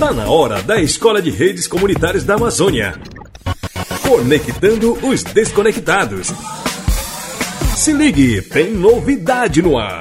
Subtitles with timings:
[0.00, 2.98] Tá na hora da Escola de Redes Comunitárias da Amazônia.
[4.00, 6.32] Conectando os desconectados.
[7.76, 10.00] Se ligue, tem novidade no ar.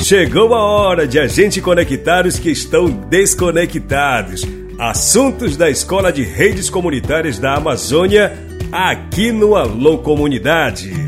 [0.00, 4.42] Chegou a hora de a gente conectar os que estão desconectados.
[4.80, 8.36] Assuntos da Escola de Redes Comunitárias da Amazônia,
[8.72, 11.03] aqui no Alô Comunidade.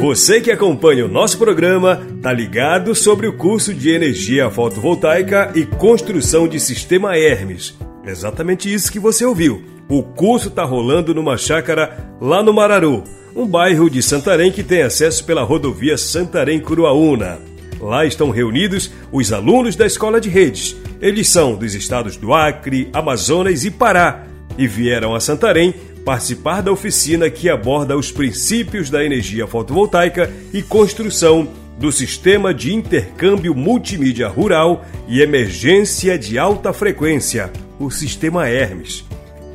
[0.00, 5.66] Você que acompanha o nosso programa tá ligado sobre o curso de energia fotovoltaica e
[5.66, 7.76] construção de sistema Hermes.
[8.02, 9.62] Exatamente isso que você ouviu.
[9.90, 13.04] O curso tá rolando numa chácara lá no Mararu
[13.36, 17.38] um bairro de Santarém que tem acesso pela rodovia Santarém-Curuaúna.
[17.78, 20.76] Lá estão reunidos os alunos da escola de redes.
[21.02, 25.74] Eles são dos estados do Acre, Amazonas e Pará e vieram a Santarém
[26.10, 31.46] participar da oficina que aborda os princípios da energia fotovoltaica e construção
[31.78, 39.04] do sistema de intercâmbio multimídia rural e emergência de alta frequência, o sistema Hermes.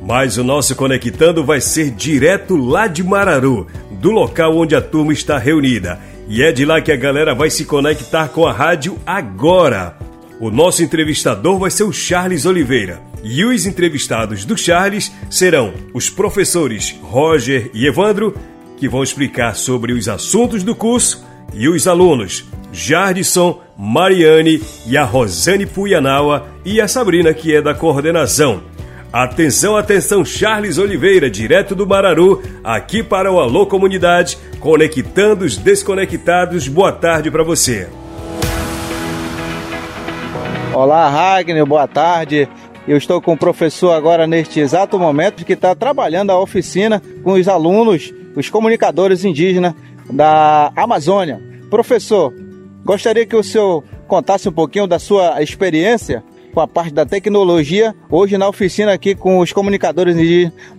[0.02, 5.12] Mas o nosso Conectando vai ser direto lá de Mararu, do local onde a turma
[5.12, 6.00] está reunida.
[6.26, 10.05] E é de lá que a galera vai se conectar com a rádio agora.
[10.38, 13.00] O nosso entrevistador vai ser o Charles Oliveira.
[13.22, 18.34] E os entrevistados do Charles serão os professores Roger e Evandro,
[18.76, 25.04] que vão explicar sobre os assuntos do curso, e os alunos Jardison, Mariane e a
[25.04, 28.62] Rosane Puyanawa e a Sabrina, que é da coordenação.
[29.10, 36.68] Atenção, atenção, Charles Oliveira, direto do Mararu, aqui para o Alô Comunidade, conectando os desconectados.
[36.68, 37.88] Boa tarde para você.
[40.76, 42.46] Olá, Ragnar, boa tarde.
[42.86, 47.32] Eu estou com o professor agora neste exato momento que está trabalhando a oficina com
[47.32, 49.72] os alunos, os comunicadores indígenas
[50.10, 51.40] da Amazônia.
[51.70, 52.30] Professor,
[52.84, 56.22] gostaria que o senhor contasse um pouquinho da sua experiência
[56.52, 60.14] com a parte da tecnologia, hoje na oficina aqui com os comunicadores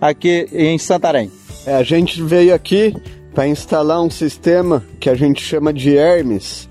[0.00, 1.28] aqui em Santarém.
[1.66, 2.94] É, a gente veio aqui
[3.34, 6.68] para instalar um sistema que a gente chama de Hermes.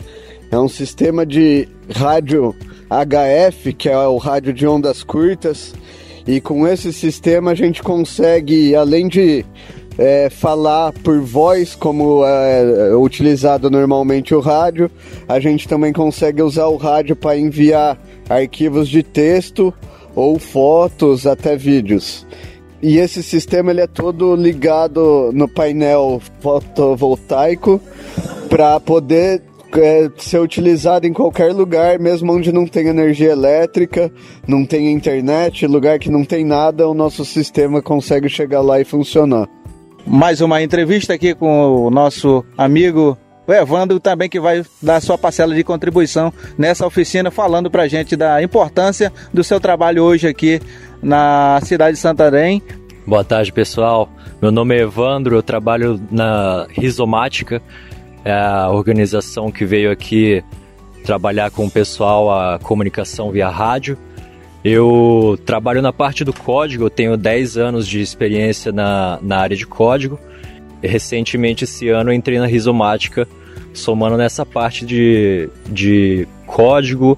[0.50, 2.56] É um sistema de rádio
[2.90, 5.74] HF, que é o rádio de ondas curtas.
[6.25, 9.46] E com esse sistema a gente consegue, além de
[9.98, 14.92] é, falar por voz, como é, é utilizado normalmente o rádio,
[15.28, 17.98] a gente também consegue usar o rádio para enviar
[18.30, 19.74] arquivos de texto
[20.16, 22.25] ou fotos, até vídeos.
[22.81, 27.81] E esse sistema ele é todo ligado no painel fotovoltaico
[28.50, 29.42] para poder
[29.80, 34.12] é, ser utilizado em qualquer lugar, mesmo onde não tem energia elétrica,
[34.48, 38.86] não tem internet, lugar que não tem nada, o nosso sistema consegue chegar lá e
[38.86, 39.48] funcionar.
[40.06, 43.18] Mais uma entrevista aqui com o nosso amigo
[43.48, 47.88] o Evandro também que vai dar sua parcela de contribuição nessa oficina, falando para a
[47.88, 50.60] gente da importância do seu trabalho hoje aqui
[51.02, 52.62] na cidade de Santarém.
[53.06, 54.10] Boa tarde, pessoal.
[54.42, 57.62] Meu nome é Evandro, eu trabalho na Rizomática,
[58.28, 60.44] é a organização que veio aqui
[61.06, 63.98] trabalhar com o pessoal a comunicação via rádio.
[64.66, 69.56] Eu trabalho na parte do código, eu tenho 10 anos de experiência na, na área
[69.56, 70.20] de código.
[70.84, 73.26] Recentemente, esse ano, entrei na Rizomática,
[73.74, 77.18] somando nessa parte de, de código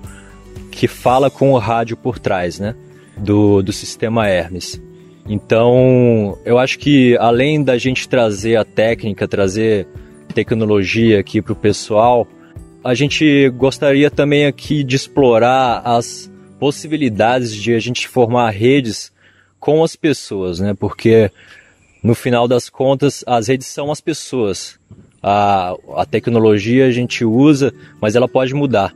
[0.70, 2.76] que fala com o rádio por trás, né?
[3.18, 4.80] Do, do sistema Hermes.
[5.28, 9.88] Então, eu acho que além da gente trazer a técnica, trazer
[10.34, 12.28] tecnologia aqui para o pessoal,
[12.84, 19.12] a gente gostaria também aqui de explorar as possibilidades de a gente formar redes
[19.60, 20.74] com as pessoas, né?
[20.74, 21.32] Porque
[22.02, 24.80] no final das contas, as redes são as pessoas.
[25.22, 28.96] A, a tecnologia a gente usa, mas ela pode mudar.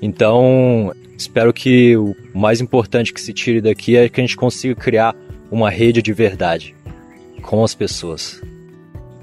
[0.00, 4.74] Então, espero que o mais importante que se tire daqui é que a gente consiga
[4.74, 5.16] criar
[5.50, 6.74] uma rede de verdade
[7.42, 8.40] com as pessoas.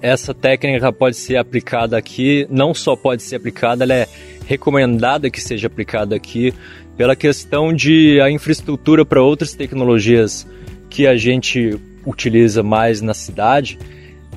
[0.02, 4.08] Essa técnica pode ser aplicada aqui, não só pode ser aplicada, ela é
[4.48, 6.54] recomendada que seja aplicada aqui
[6.98, 10.48] pela questão de a infraestrutura para outras tecnologias
[10.90, 13.78] que a gente utiliza mais na cidade,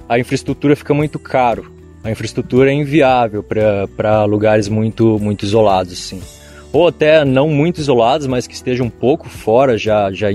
[0.08, 1.72] a infraestrutura fica muito caro.
[2.02, 6.20] A infraestrutura é inviável para lugares muito, muito isolados, sim.
[6.70, 10.28] Ou até não muito isolados, mas que estejam um pouco fora, já, já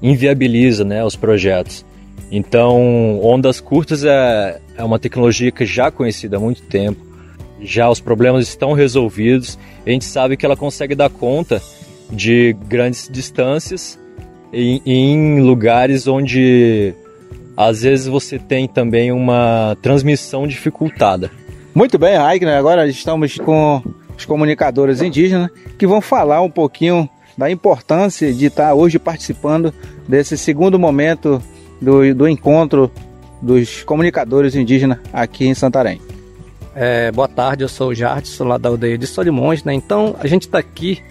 [0.00, 1.84] inviabiliza né, os projetos.
[2.30, 7.04] Então, ondas curtas é, é uma tecnologia que já é conhecida há muito tempo,
[7.60, 11.60] já os problemas estão resolvidos, a gente sabe que ela consegue dar conta
[12.10, 13.98] de grandes distâncias
[14.52, 16.94] em, em lugares onde
[17.56, 21.30] às vezes você tem também uma transmissão dificultada.
[21.74, 22.56] Muito bem, Raigner.
[22.56, 23.82] Agora estamos com
[24.16, 29.72] os comunicadores indígenas que vão falar um pouquinho da importância de estar hoje participando
[30.08, 31.42] desse segundo momento
[31.80, 32.90] do, do encontro
[33.40, 36.00] dos comunicadores indígenas aqui em Santarém.
[36.74, 39.74] É, boa tarde, eu sou o Jardim, sou lá da aldeia de Solimões, né?
[39.74, 41.02] Então a gente está aqui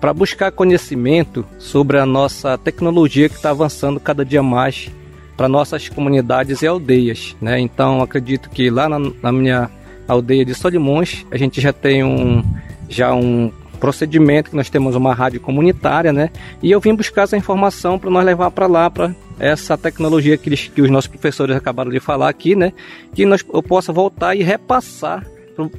[0.00, 4.90] para buscar conhecimento sobre a nossa tecnologia que está avançando cada dia mais
[5.36, 7.58] para nossas comunidades e aldeias, né?
[7.60, 9.70] Então acredito que lá na, na minha
[10.06, 12.42] aldeia de Solimões a gente já tem um
[12.88, 13.50] já um
[13.80, 16.30] procedimento que nós temos uma rádio comunitária, né?
[16.62, 20.50] E eu vim buscar essa informação para nós levar para lá para essa tecnologia que,
[20.56, 22.72] que os nossos professores acabaram de falar aqui, né?
[23.14, 25.26] Que nós, eu possa voltar e repassar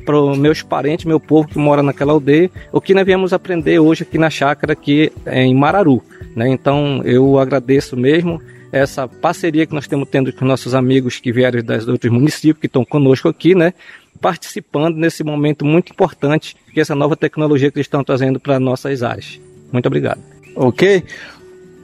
[0.06, 3.80] para os meus parentes, meu povo que mora naquela aldeia, o que nós viemos aprender
[3.80, 6.02] hoje aqui na chácara aqui em Mararu,
[6.36, 6.48] né?
[6.50, 8.42] Então eu agradeço mesmo
[8.72, 12.68] essa parceria que nós temos tendo com nossos amigos que vieram das outros municípios que
[12.68, 13.74] estão conosco aqui, né?
[14.22, 19.04] Participando nesse momento muito importante que essa nova tecnologia que eles estão trazendo para nossas
[19.04, 19.40] áreas.
[19.72, 20.22] Muito obrigado.
[20.56, 21.04] Ok.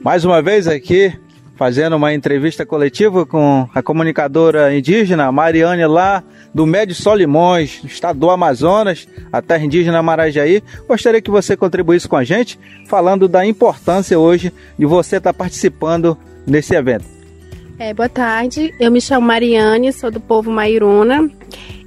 [0.02, 1.12] Mais uma vez aqui
[1.62, 6.20] fazendo uma entrevista coletiva com a comunicadora indígena Mariane lá
[6.52, 10.60] do Médio Solimões, estado do Amazonas, a terra indígena Marajaí.
[10.88, 16.18] Gostaria que você contribuísse com a gente, falando da importância hoje de você estar participando
[16.44, 17.04] nesse evento.
[17.78, 21.30] É, boa tarde, eu me chamo Mariane, sou do povo Mairuna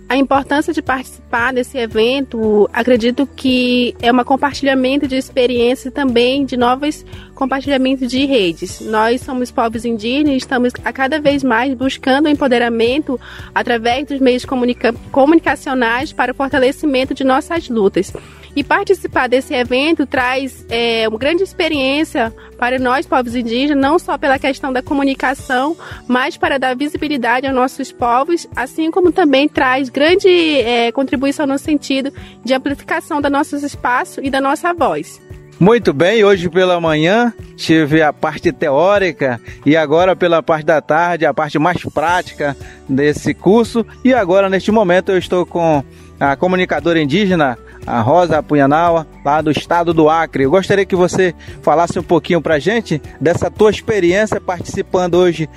[0.08, 6.56] a importância de participar desse evento, acredito que é um compartilhamento de experiência também de
[6.56, 8.80] novos compartilhamentos de redes.
[8.80, 13.20] Nós somos povos indígenas e estamos a cada vez mais buscando empoderamento
[13.54, 18.14] através dos meios comunica comunicacionais para o fortalecimento de nossas lutas.
[18.56, 24.18] E participar desse evento traz é, uma grande experiência para nós, povos indígenas, não só
[24.18, 25.76] pela questão da comunicação,
[26.08, 31.58] mas para dar visibilidade aos nossos povos, assim como também traz grande é, contribuição no
[31.58, 32.12] sentido
[32.44, 35.22] de amplificação do nosso espaço e da nossa voz.
[35.60, 41.26] Muito bem, hoje pela manhã tive a parte teórica e agora pela parte da tarde,
[41.26, 42.58] a parte mais prática
[42.90, 43.86] desse curso.
[44.04, 45.82] E agora, neste momento, eu estou com
[46.20, 50.44] a comunicadora indígena a Rosa Apunhanaua, lá do estado do Acre.
[50.44, 55.48] Eu gostaria que você falasse um pouquinho para gente dessa tua experiência participando hoje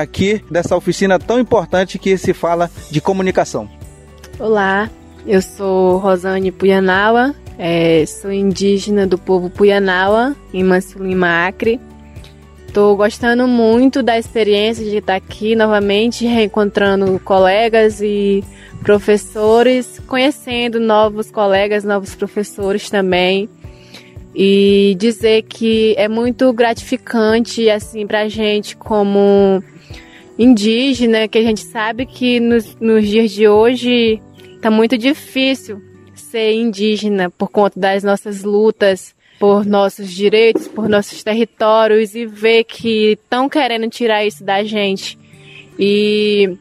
[0.00, 3.68] aqui dessa oficina tão importante que se fala de comunicação.
[4.38, 4.88] Olá,
[5.26, 11.80] eu sou Rosane Puyanawa, é, sou indígena do povo Puyanawa, em Mansulima, Acre.
[12.66, 18.42] Estou gostando muito da experiência de estar aqui novamente, reencontrando colegas e
[18.82, 23.48] professores, conhecendo novos colegas, novos professores também.
[24.34, 29.62] E dizer que é muito gratificante, assim, pra gente como
[30.36, 34.20] indígena, que a gente sabe que nos, nos dias de hoje
[34.64, 35.82] tá muito difícil
[36.14, 42.64] ser indígena por conta das nossas lutas por nossos direitos, por nossos territórios e ver
[42.64, 45.18] que estão querendo tirar isso da gente.
[45.78, 46.56] E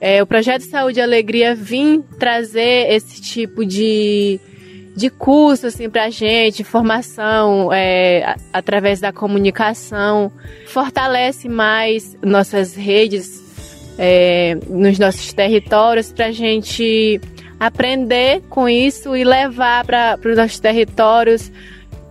[0.00, 4.38] é, o projeto Saúde e Alegria vim trazer esse tipo de,
[4.94, 10.30] de curso assim, para a gente, formação é, através da comunicação,
[10.66, 13.45] fortalece mais nossas redes
[13.98, 17.20] é, nos nossos territórios para a gente
[17.58, 21.50] aprender com isso e levar para os nossos territórios,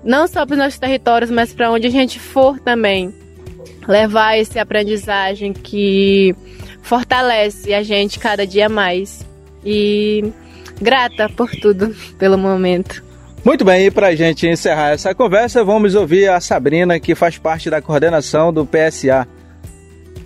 [0.04, 3.14] não só para os nossos territórios, mas para onde a gente for também.
[3.88, 6.36] Levar esse aprendizagem que
[6.82, 9.24] fortalece a gente cada dia mais.
[9.64, 10.24] E
[10.82, 13.04] grata por tudo, pelo momento.
[13.44, 17.38] Muito bem, e para a gente encerrar essa conversa, vamos ouvir a Sabrina, que faz
[17.38, 19.28] parte da coordenação do PSA.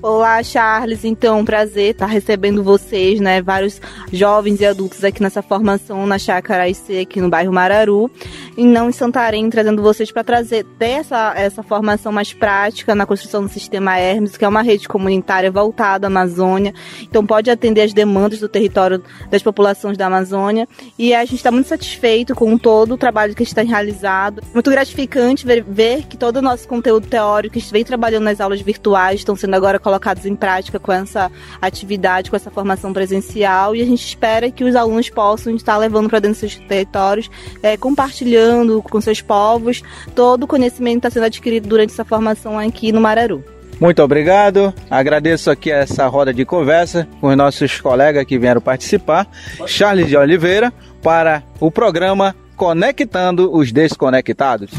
[0.01, 1.03] Olá, Charles.
[1.03, 3.41] Então, um prazer estar recebendo vocês, né?
[3.41, 3.81] Vários
[4.13, 8.09] jovens e adultos aqui nessa formação na Chácara IC, aqui no bairro Mararu.
[8.55, 13.43] E não em Santarém, trazendo vocês para trazer dessa essa formação mais prática na construção
[13.43, 16.73] do sistema Hermes, que é uma rede comunitária voltada à Amazônia.
[17.01, 20.65] Então, pode atender as demandas do território das populações da Amazônia.
[20.97, 24.41] E a gente está muito satisfeito com todo o trabalho que está realizado.
[24.53, 28.61] Muito gratificante ver, ver que todo o nosso conteúdo teórico que vem trabalhando nas aulas
[28.61, 33.81] virtuais estão sendo agora colocados em prática com essa atividade, com essa formação presencial e
[33.81, 37.29] a gente espera que os alunos possam estar levando para dentro dos seus territórios,
[37.63, 39.81] é, compartilhando com seus povos
[40.15, 43.43] todo o conhecimento que está sendo adquirido durante essa formação aqui no Mararu.
[43.79, 44.73] Muito obrigado.
[44.91, 49.27] Agradeço aqui essa roda de conversa com os nossos colegas que vieram participar.
[49.65, 54.69] Charles de Oliveira para o programa Conectando os Desconectados.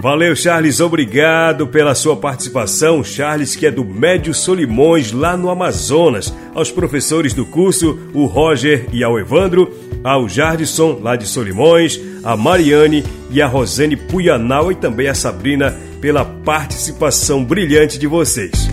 [0.00, 3.04] Valeu, Charles, obrigado pela sua participação.
[3.04, 6.34] Charles, que é do Médio Solimões, lá no Amazonas.
[6.54, 9.70] Aos professores do curso, o Roger e ao Evandro,
[10.02, 15.76] ao Jardison, lá de Solimões, a Mariane e a Rosane Puyanal e também a Sabrina
[16.00, 18.70] pela participação brilhante de vocês.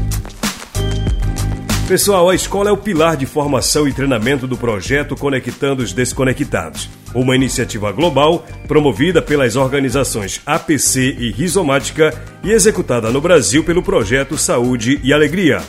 [1.89, 6.89] Pessoal, a escola é o pilar de formação e treinamento do projeto Conectando os Desconectados,
[7.21, 14.37] uma iniciativa global promovida pelas organizações APC e Rizomática e executada no Brasil pelo projeto
[14.37, 15.61] Saúde e Alegria.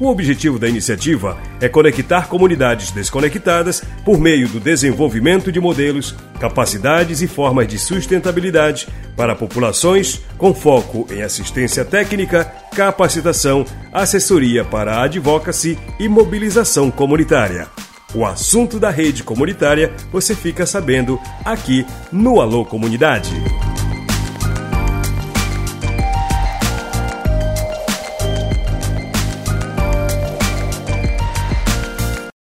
[0.00, 7.20] O objetivo da iniciativa é conectar comunidades desconectadas por meio do desenvolvimento de modelos, capacidades
[7.20, 8.86] e formas de sustentabilidade
[9.16, 12.44] para populações com foco em assistência técnica,
[12.76, 17.66] capacitação, assessoria para advocacy e mobilização comunitária.
[18.14, 23.34] O assunto da rede comunitária você fica sabendo aqui no Alô Comunidade.